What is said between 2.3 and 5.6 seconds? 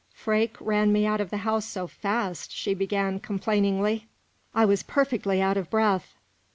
she began complainingly, "I was perfectly out